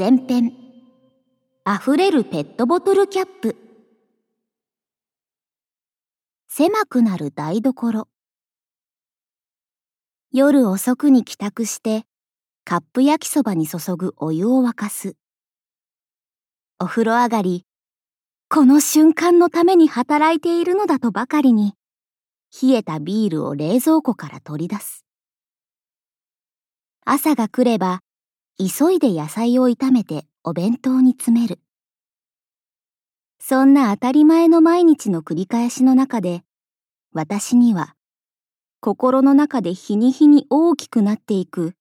[0.00, 0.54] 前編。
[1.66, 3.54] 溢れるペットボトルキャップ。
[6.48, 8.08] 狭くなる台所。
[10.32, 12.04] 夜遅くに帰宅して
[12.64, 15.16] カップ焼きそばに注ぐお湯を沸かす。
[16.78, 17.66] お風呂上がり
[18.48, 21.74] この瞬間のために働いているのだとばかりに
[22.62, 25.04] 冷えたビールを冷蔵庫から取り出す。
[27.04, 28.00] 朝が来れば
[28.62, 31.60] 急いで野菜を炒めてお弁当に詰める。
[33.40, 36.42] そんな当たり前の毎日の繰り返しの中で、
[37.14, 37.94] 私には
[38.80, 41.72] 心の中で日に日に大きくなっていく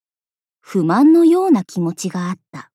[0.61, 2.71] 不満のような気持ちがあった。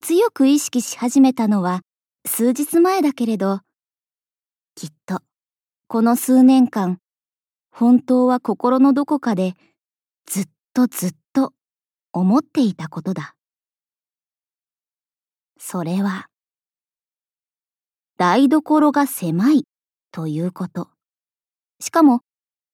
[0.00, 1.82] 強く意識し始めたのは
[2.26, 3.60] 数日前だけれど、
[4.74, 5.20] きっと
[5.86, 6.98] この数年間、
[7.70, 9.54] 本当は心のどこかで
[10.26, 11.19] ずっとずっと
[12.12, 13.34] 思っていたことだ。
[15.58, 16.26] それは、
[18.16, 19.64] 台所が狭い
[20.10, 20.88] ということ。
[21.80, 22.22] しかも、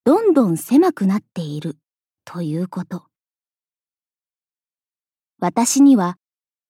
[0.04, 1.76] どんどん狭くなっている
[2.24, 3.04] ということ。
[5.38, 6.16] 私には、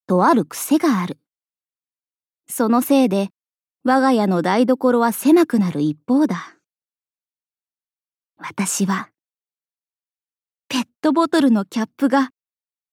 [0.07, 1.19] とある癖がある。
[2.49, 3.29] そのせいで、
[3.85, 6.57] 我が家の台所は狭くなる一方だ。
[8.37, 9.11] 私は、
[10.69, 12.31] ペットボトルのキャップが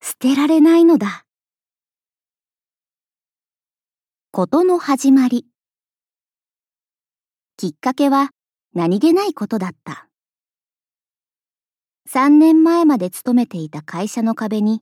[0.06, 1.23] 捨てられないのだ。
[4.34, 5.46] ことの始まり。
[7.56, 8.31] きっかけは
[8.76, 10.09] 何気ないことだった。
[12.09, 14.81] 3年前まで勤めていた会社の壁に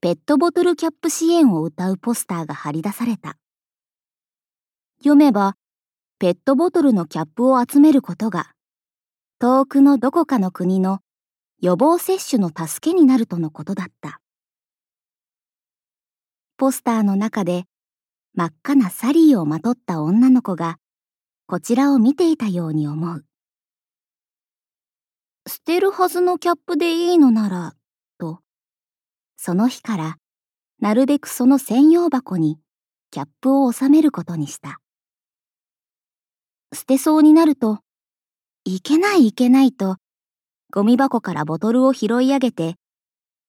[0.00, 3.36] ペットボトルキャップ支援を謳うポスターが貼り出された。
[4.96, 5.56] 読めば、
[6.18, 8.52] ペットボトルのキャップを集めることが
[9.38, 11.00] 遠くのどこかの国の
[11.60, 14.22] 予防接種の助けになるとのことだった。
[16.56, 17.64] ポスターの中で
[18.34, 20.78] 真っ赤なサリーをまとった女の子が
[21.46, 23.24] こちらを見ていたように思う。
[25.46, 27.74] 捨てるはずのキャップでいいのなら、
[28.18, 28.40] と、
[29.36, 30.16] その日から
[30.80, 32.58] なるべくその専用箱に
[33.10, 34.80] キャップを収めることにした。
[36.72, 37.80] 捨てそうになると、
[38.64, 39.96] いけないいけないと
[40.70, 42.74] ゴミ箱からボトルを拾い上げて、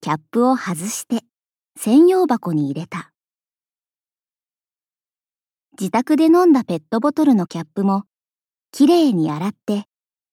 [0.02, 1.24] キャップを外して
[1.78, 3.12] 専用箱に入れた。
[5.80, 8.06] 自宅で飲んだペットボトルのキャップも、
[8.72, 9.84] きれいに洗って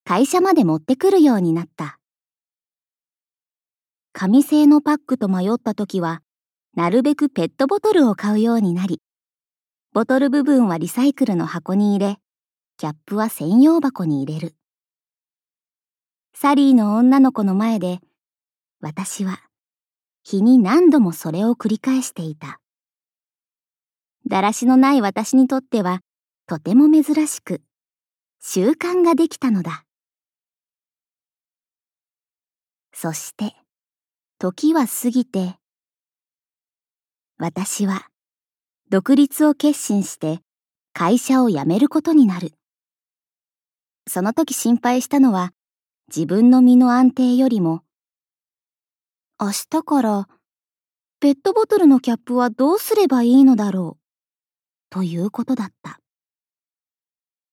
[0.04, 1.98] 会社まで持ってくるようになった。
[4.12, 6.22] 紙製のパックと迷った時は、
[6.74, 9.02] なるべくペットボトルを買うようになり、
[9.92, 12.16] ボトル部分はリサイクルの箱に入れ、
[12.78, 14.54] キャップは専用箱に入れる。
[16.34, 18.00] サリーの女の子の前で、
[18.80, 19.40] 私は
[20.24, 22.60] 日に何度もそれを繰り返していた。
[24.26, 26.00] だらしのない私にとっては
[26.46, 27.62] とても珍しく、
[28.40, 29.84] 習慣ができたのだ。
[32.92, 33.54] そして、
[34.38, 35.56] 時は過ぎて、
[37.38, 38.06] 私は
[38.90, 40.40] 独立を決心して
[40.92, 42.52] 会社を辞めることになる。
[44.06, 45.52] その時心配したのは
[46.14, 47.82] 自分の身の安定よりも、
[49.42, 50.28] 明日から
[51.18, 54.02] ペットボトルのキャップはどうすればいいのだろう、
[54.88, 55.98] ということだった。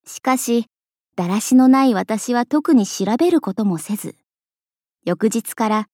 [0.05, 0.67] しかし、
[1.15, 4.15] だらしのない私は特に調べることもせず、
[5.03, 5.87] 翌日から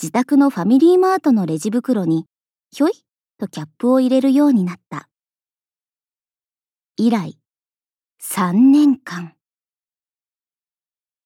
[0.00, 2.24] 自宅のファミリーマートのレジ袋に、
[2.70, 2.92] ひょい
[3.36, 5.10] とキャップを入れるようになった。
[6.96, 7.38] 以来、
[8.22, 9.34] 3年間。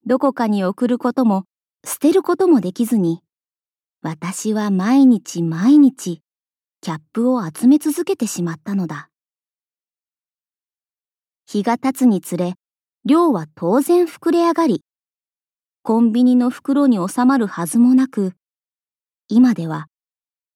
[0.04, 1.44] どこかに送ることも
[1.84, 3.22] 捨てることもできずに、
[4.08, 6.22] 私は毎日毎日
[6.80, 9.10] キャップを集め続けてしまったのだ。
[11.44, 12.54] 日が経つにつれ、
[13.04, 14.84] 量は当然膨れ上がり、
[15.82, 18.34] コンビニの袋に収まるはずもなく、
[19.26, 19.88] 今では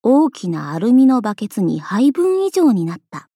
[0.05, 3.31] 大きなアルミのバケツ2杯分以上になった。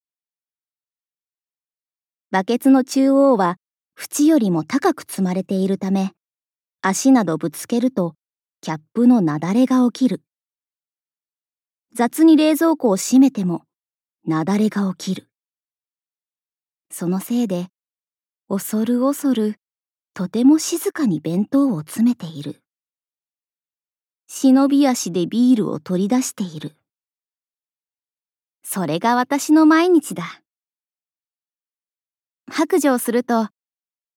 [2.31, 3.57] バケツの中央は
[4.01, 6.13] 縁よりも高く積まれているため、
[6.83, 8.15] 足などぶつけると
[8.65, 10.23] キャップの雪崩が起きる。
[11.93, 13.67] 雑に冷蔵庫を閉めても
[14.25, 15.29] 雪崩が起きる。
[16.91, 17.67] そのせいで、
[18.49, 19.57] 恐る恐る
[20.15, 22.63] とても静かに弁当を詰めている。
[24.29, 26.75] 忍び足でビールを取り出している。
[28.63, 30.41] それが私の毎日だ。
[32.51, 33.51] 白状すると、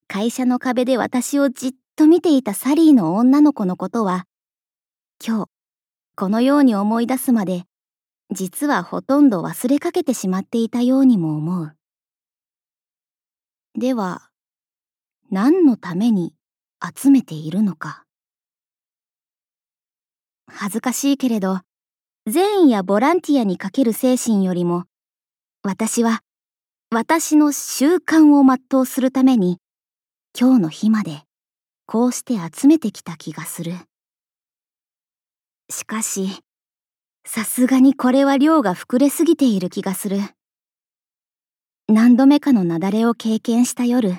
[0.08, 4.26] 会社の壁で私をじっと見ていたサリーの女の子のことは、
[5.26, 5.50] 今日、
[6.16, 7.64] このように思い出すまで、
[8.32, 11.76] 実はほとんど忘れかけてしまっていたようにも思う。
[13.76, 14.30] では、
[15.32, 16.34] 何のために
[16.96, 18.06] 集めているのか。
[20.48, 21.62] 恥ずかしいけれど、
[22.26, 24.86] 善意やボランティアにかける精神よりも、
[25.64, 26.22] 私は
[26.90, 29.60] 私の習慣を全うするために、
[30.40, 31.24] 今日の日まで
[31.86, 33.74] こうして集めてきた気がする。
[35.70, 36.30] しかし、
[37.26, 40.20] さすがにこれは量が膨れすぎている気がする。
[41.90, 44.16] 何度目かの雪崩を経験した夜、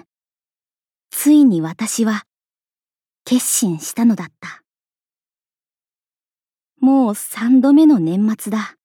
[1.11, 2.25] ついに私は
[3.25, 4.63] 決心したのだった。
[6.81, 8.77] もう三度目の年末だ。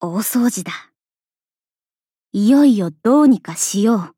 [0.00, 0.72] 大掃除だ。
[2.32, 4.14] いよいよどうにかしよう。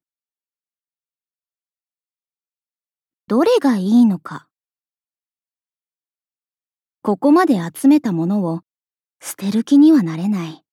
[3.28, 4.48] どれがいいのか。
[7.06, 8.62] ここまで集めたものを
[9.22, 10.64] 捨てる気にはなれない。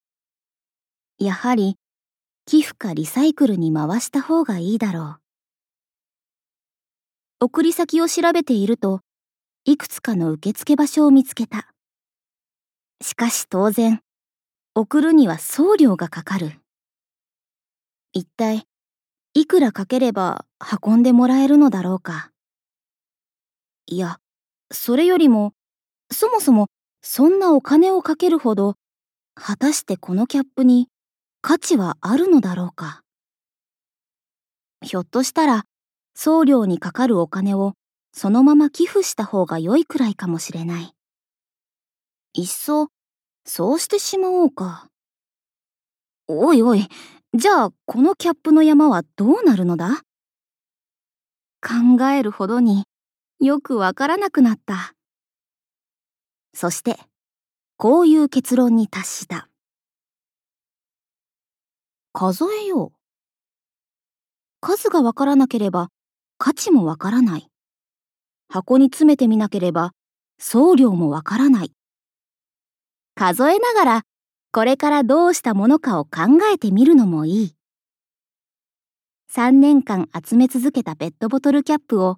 [1.20, 1.78] やはり
[2.48, 5.20] 寄付かリサイクルに回した方がいいだろ
[7.40, 7.46] う。
[7.46, 9.02] 送り先を調べていると、
[9.66, 11.72] いくつかの受付場所を見つけた。
[13.00, 14.02] しかし当然、
[14.74, 16.54] 送るには送料がかかる。
[18.12, 18.66] 一体、
[19.36, 20.48] いくらかければ
[20.84, 22.32] 運んでもらえるのだろうか。
[23.86, 24.20] いや、
[24.72, 25.54] それよりも、
[26.14, 26.68] そもそも
[27.02, 28.76] そんなお金をかけるほど、
[29.36, 30.88] 果たしてこのキャップに
[31.42, 33.02] 価値はあるのだろうか？
[34.82, 35.64] ひょっとしたら、
[36.16, 37.74] 送料にかかるお金を
[38.14, 40.94] そのまま寄付した方が良いくらいかもしれない。
[42.34, 42.90] いっそ、
[43.46, 44.88] そうしてしまおうか。
[46.28, 46.88] おいおい、
[47.34, 50.02] じゃあこのキャップの山はどうなるのだ？
[51.62, 52.86] 考えるほどに
[53.40, 54.93] よくわからなくなった。
[56.54, 56.98] そして、
[57.78, 59.50] こういう結論に達した。
[62.14, 62.92] 数えよう。
[64.62, 65.90] 数がわからなければ
[66.38, 67.50] 価値もわからない。
[68.50, 69.92] 箱に詰めてみなければ
[70.40, 71.72] 送料もわからない。
[73.16, 74.02] 数えながら
[74.52, 77.56] これからどうしたものかを考えてみるのもいい。
[79.36, 82.18] 3年間集め続けたペットボトルキャップを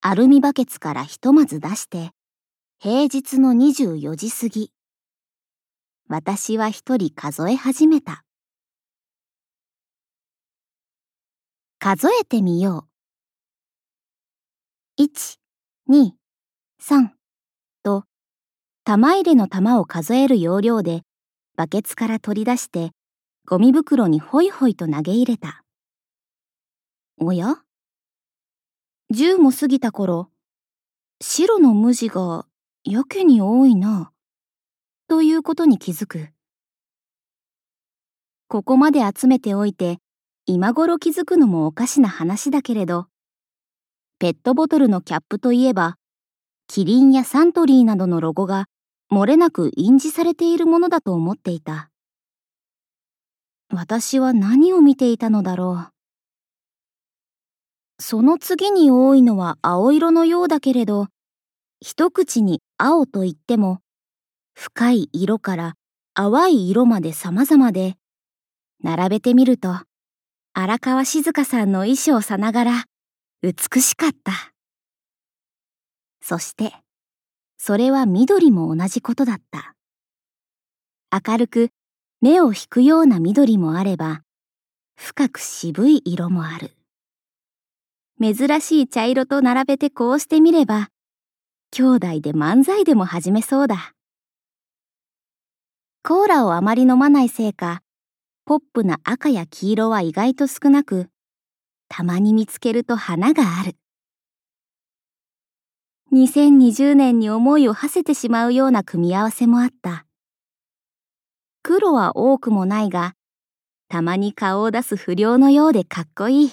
[0.00, 2.10] アルミバケツからひとまず出して、
[2.78, 4.70] 平日の24時過ぎ、
[6.10, 8.22] 私は一人数え始めた。
[11.78, 12.86] 数えてみよ
[14.98, 15.02] う。
[15.02, 15.38] 1、
[15.88, 16.10] 2、
[16.82, 17.08] 3
[17.82, 18.04] と
[18.84, 21.00] 玉入れの玉を数える要領で
[21.56, 22.90] バケツから取り出して
[23.46, 25.64] ゴミ袋にホイホイと投げ入れた。
[27.18, 27.56] おや
[29.14, 30.28] ？10も過ぎた頃、
[31.22, 32.44] 白の無地が
[32.88, 34.12] やけに多いな、
[35.08, 36.28] ということに気づく。
[38.46, 39.98] ここまで集めておいて、
[40.46, 43.08] 今頃気づくのもおかしな話だけれど、
[44.20, 45.96] ペットボトルのキャップといえば、
[46.68, 48.66] キリンやサントリーなどのロゴが
[49.10, 51.90] 漏れなく印字されているものだと思っていた。
[53.68, 55.92] 私は何を見ていたのだろう。
[57.98, 61.08] その次に多いのは青色のようだけれど、
[61.80, 63.80] 一口に青と言っても、
[64.54, 65.74] 深い色から
[66.14, 67.96] 淡い色まで様々で、
[68.82, 69.80] 並べてみると、
[70.54, 72.84] 荒川静香さんの衣装さながら
[73.42, 74.32] 美しかった。
[76.22, 76.72] そして、
[77.58, 79.74] それは緑も同じことだった。
[81.12, 81.68] 明るく
[82.22, 84.22] 目を引くような緑もあれば、
[84.96, 86.72] 深く渋い色もある。
[88.18, 90.88] 珍しい茶色と並べてこうしてみれば、
[91.70, 93.92] 兄弟で漫才でも始めそうだ。
[96.02, 97.82] コーラをあまり飲まないせいか、
[98.44, 101.08] ポップな赤や黄色は意外と少なく、
[101.88, 103.76] たまに見つけると花がある。
[106.12, 110.06] 2020年に思いを馳せてしまうような組み合わせもあった。
[111.64, 113.14] 黒は多くもないが、
[113.88, 116.52] たまに顔を出す不良のようでかっこいい。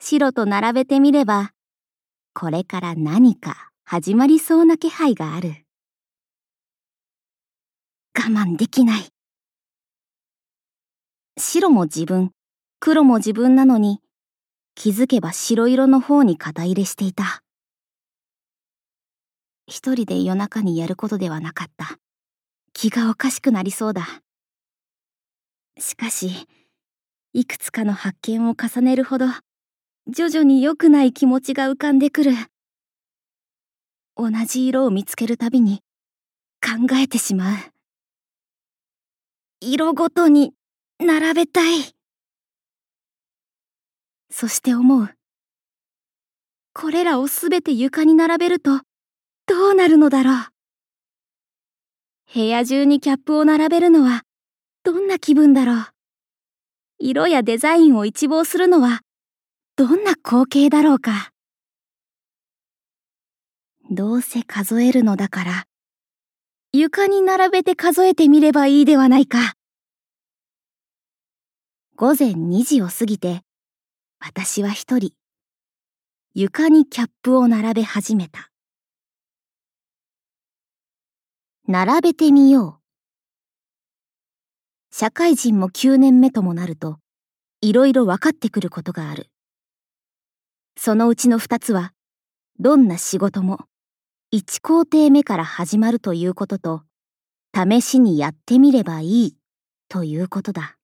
[0.00, 1.52] 白と並べてみれば、
[2.34, 5.64] これから何か始まりそうな気配がある。
[8.18, 9.06] 我慢できない。
[11.38, 12.32] 白も自分、
[12.80, 14.00] 黒も自分なのに、
[14.74, 17.44] 気づけば白色の方に肩入れしていた。
[19.68, 21.96] 一人で夜中にやることではなかった。
[22.72, 24.04] 気がおかしくなりそうだ。
[25.78, 26.48] しかし、
[27.32, 29.26] いくつかの発見を重ねるほど、
[30.08, 32.32] 徐々に良くない気持ちが浮かんでくる。
[34.16, 35.82] 同じ色を見つけるたびに、
[36.62, 37.56] 考えてしまう。
[39.60, 40.54] 色ごとに
[40.98, 41.94] 並べたい。
[44.30, 45.10] そして思う。
[46.72, 48.80] これらをすべて床に並べると、
[49.46, 50.44] どうなるのだろう。
[52.34, 54.22] 部屋中にキャップを並べるのは、
[54.82, 55.86] どんな気分だろう。
[56.98, 59.00] 色やデザインを一望するのは、
[59.76, 61.30] どんな光景だろうか。
[63.90, 65.64] どうせ数えるのだから、
[66.72, 69.54] 床に並べて数えてみればいいではないか。
[71.94, 73.42] 午前2時を過ぎて、
[74.18, 75.12] 私は一人、
[76.34, 78.50] 床にキャップを並べ始めた。
[81.68, 82.82] 並べてみよう。
[84.92, 86.98] 社会人も9年目ともなると、
[87.60, 89.30] いろいろ分かってくることがある。
[90.76, 91.92] そのうちの二つは、
[92.58, 93.60] どんな仕事も、
[94.36, 96.82] 一工程目から始まるということと、
[97.54, 99.36] 試しにやってみればいい
[99.88, 100.76] ということだ。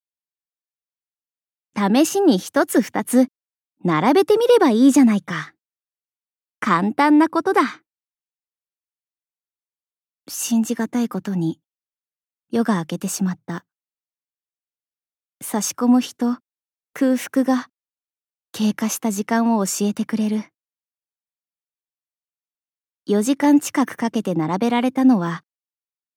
[1.77, 3.27] 試しに一つ二つ
[3.85, 5.53] 並べてみればいいじゃないか。
[6.61, 7.83] 簡単なことだ。
[10.29, 11.61] 信じがたいことに
[12.51, 13.67] 夜が明けてしまった。
[15.43, 16.39] 差し込む人、
[16.95, 17.67] 空腹が
[18.53, 20.52] 経過した時間を教えてくれる。
[23.09, 25.43] 4時間近くかけて並べられたのは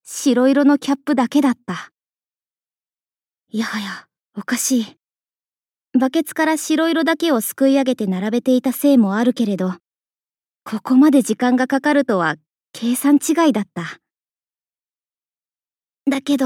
[0.04, 1.92] 白色のキャップだけだった。
[3.50, 4.98] いやはや、おかしい。
[6.00, 9.74] バケツから白色だけをすくい上げて並べていたせいもあるけれど、
[10.64, 12.36] ここまで時間がかかるとは
[12.72, 14.00] 計算違いだった。
[16.08, 16.46] だけど、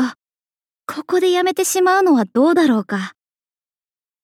[0.87, 3.11] ここでやめてしまうのはどうだろうか。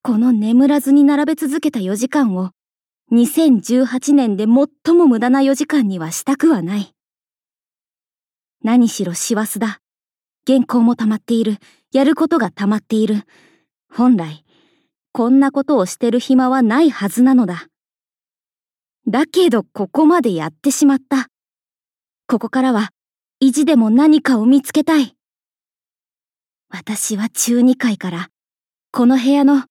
[0.01, 2.51] この眠らずに並べ続けた4時間を、
[3.11, 6.93] 2018年で最も無駄な4時間にはしたくはない。
[8.63, 9.79] 何しろ師走だ。
[10.47, 11.57] 原稿も溜まっている。
[11.91, 13.23] やることが溜まっている。
[13.93, 14.43] 本来、
[15.11, 17.67] こんなことをしてる暇はないはずなのだ。
[19.07, 21.27] だけどここまでやってしまった。
[22.27, 22.89] ここからは
[23.39, 25.15] 意地でも何かを見つけたい。
[26.69, 28.29] 私は中二階から
[28.91, 29.63] この部屋の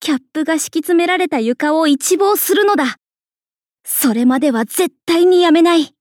[0.00, 2.96] キャップが敷き詰められた床を一望するのだ。
[3.84, 5.94] それまでは絶対にやめない。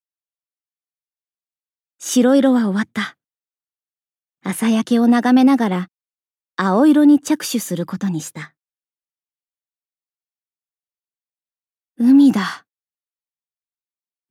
[2.00, 3.18] 白色は終わった。
[4.44, 5.88] 朝焼けを眺めながら
[6.56, 8.56] 青色に着手することにした。
[12.00, 12.66] 海だ。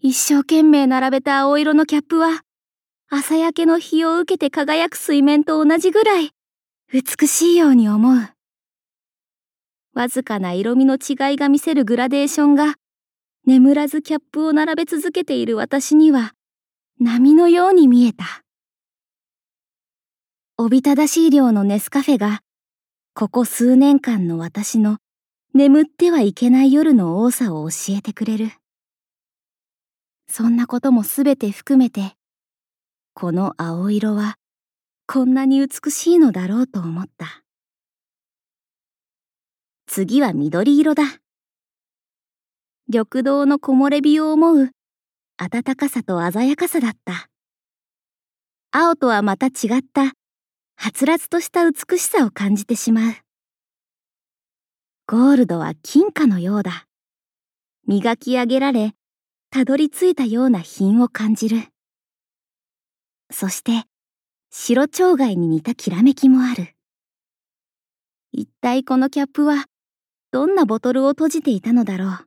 [0.01, 2.43] 一生懸命並べた青色のキャップは、
[3.09, 6.31] 朝焼けの日を受けて輝く水面と同じぐらい、
[6.93, 8.36] 美しいように思う。
[9.97, 12.75] わずかな色味の違いが見せるグラデーションが、
[13.47, 16.35] 眠らずキャップを並べ続けている私には、
[17.01, 18.43] 波のように見えた。
[20.59, 22.41] おびただしい量のネスカフェが、
[23.15, 24.99] ここ数年間の私の
[25.55, 28.51] 眠ってはいけない夜の多さを教えてくれる。
[30.29, 32.13] そんなこともすべて含めて、
[33.15, 34.37] この青色は
[35.07, 37.46] こんなに美しいのだろうと思った。
[39.87, 41.05] 次は緑色だ。
[42.89, 44.71] 緑道の木漏れ日を思う
[45.37, 47.29] 暖かさと鮮やかさだった。
[48.73, 50.13] 青とはまた違った
[50.77, 53.13] はつらつとした美しさを感じてしまう。
[55.07, 56.87] ゴールドは金貨のようだ。
[57.87, 58.93] 磨き上げられ、
[59.51, 61.63] たどり着いたような品を感じる。
[63.31, 63.85] そして、
[64.51, 66.75] 白蝶貝に似たきらめきもある。
[68.33, 69.67] 一体このキャップは、
[70.37, 72.19] どんなボトルを閉じていたのだろう。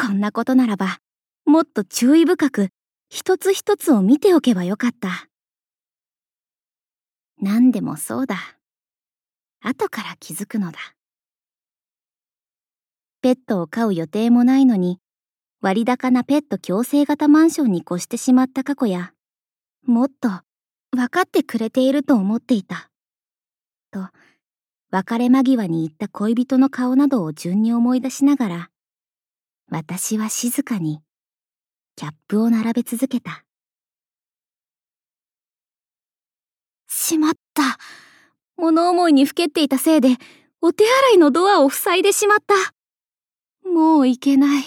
[0.00, 1.00] こんなことならば、
[1.44, 2.68] もっと注意深く、
[3.08, 5.28] 一つ一つを見ておけばよかった。
[7.42, 8.36] 何でもそうだ。
[9.62, 10.78] 後から気づくのだ。
[13.20, 15.00] ペットを飼う予定もないのに、
[15.60, 19.12] 割高なペット共生型マンションに越してしまった過去や、
[19.84, 20.28] もっと
[20.92, 22.92] 分かってくれていると思っていた。
[23.90, 24.08] と、
[24.94, 28.70] 別れ間際に言った恋人の顔などを順に思い出しながら、
[29.68, 31.00] 私は静かに
[31.96, 33.44] キャップを並べ続けた。
[36.86, 37.76] しまった。
[38.56, 40.10] 物思いにふけっていたせいで、
[40.60, 42.54] お手洗いのドアを塞いでしまった。
[43.68, 44.64] もう行けない。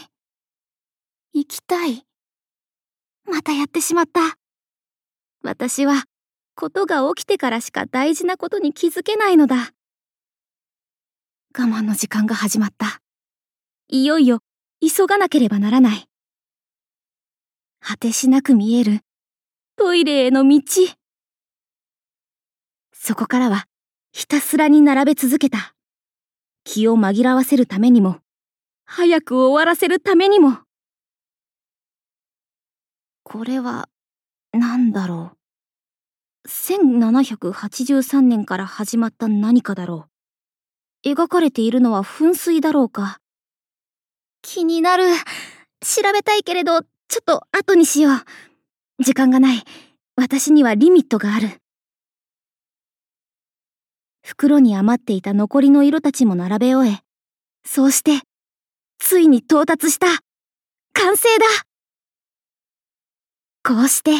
[1.31, 2.03] 行きたい。
[3.23, 4.37] またやってしまった。
[5.41, 6.03] 私は、
[6.53, 9.71] ことが起きてからしか大事なことに気づけないのだ。
[11.59, 13.01] 我慢の時間が始まった。
[13.87, 14.41] いよいよ、
[14.79, 16.05] 急がなければならない。
[17.79, 18.99] 果てしなく見える、
[19.75, 20.61] トイレへの道。
[22.93, 23.65] そこからは
[24.11, 25.73] ひたすらに並べ続けた。
[26.63, 28.17] 気を紛らわせるためにも、
[28.85, 30.59] 早く終わらせるためにも。
[33.23, 33.89] これは、
[34.53, 35.31] 何だろ
[36.45, 36.47] う。
[36.47, 40.16] 1783年から始まった何かだろう。
[41.05, 43.19] 描かれているのは噴水だろうか？
[44.41, 45.05] 気になる。
[45.81, 46.87] 調べたいけれど、ちょ
[47.21, 49.03] っと後にしよう。
[49.03, 49.63] 時間がない。
[50.15, 51.61] 私にはリミットがある。
[54.25, 56.99] 袋に余っていた残りの色たちも並べ終え、
[57.65, 58.21] そうして、
[58.97, 60.07] ついに到達した
[60.93, 61.45] 完成だ
[63.63, 64.11] こうして、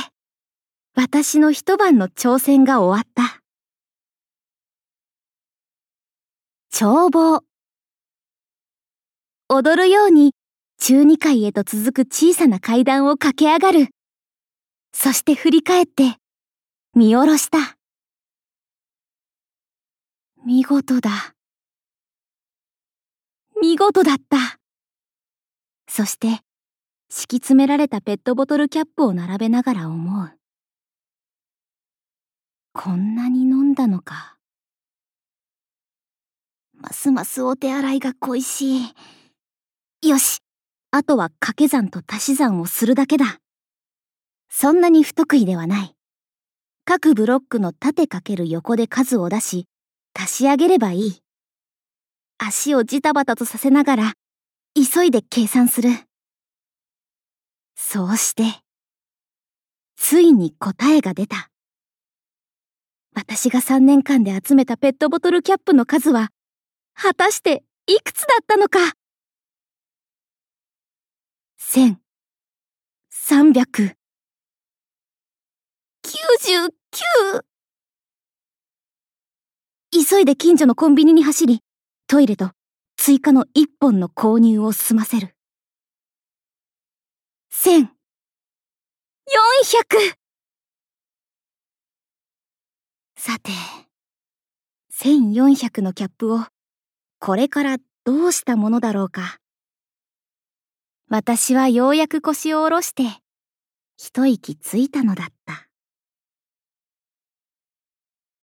[0.96, 3.42] 私の一晩の挑戦が終わった。
[6.80, 7.44] 眺望。
[9.50, 10.36] 踊るように
[10.78, 13.88] 中二階へと続く小さな階段を駆け上がる。
[14.94, 16.18] そして振り返って
[16.94, 17.78] 見下ろした。
[20.46, 21.34] 見事だ。
[23.60, 24.60] 見事だった。
[25.90, 26.28] そして、
[27.10, 30.32] 敷き詰められたペットボトルキャップを並べながら思う。
[32.72, 34.37] こんなに飲んだのか。
[36.80, 40.08] ますますお手洗いが恋しい。
[40.08, 40.40] よし、
[40.92, 43.40] あとは掛け算と足し算をするだけだ。
[44.50, 45.96] そんなに不得意ではない。
[46.86, 49.66] 各ブロックの縦かける横で数を出し、
[50.14, 51.22] 足し上げればいい。
[52.38, 54.14] 足をジタバタとさせながら、
[54.76, 55.90] 急いで計算する。
[57.76, 58.44] そうして、
[59.96, 61.50] ついに答えが出た。
[63.16, 66.30] 私が3年間で集めたペットボトルキャップの数は、
[67.00, 68.80] 果たしていくつだったのか
[71.58, 72.00] 千、
[73.12, 73.96] 三百、
[76.02, 77.04] 九十九。
[79.92, 81.62] 急いで近所のコンビニに走り、
[82.08, 82.50] トイレと
[82.96, 85.36] 追加の一本の購入を済ませる。
[87.52, 87.92] 千、
[89.28, 90.18] 四百
[93.16, 93.52] さて、
[94.90, 96.40] 千四百のキャップを
[97.20, 99.40] これからどうしたものだろうか。
[101.10, 103.04] 私はようやく腰を下ろして、
[103.98, 105.67] 一息ついたのだった。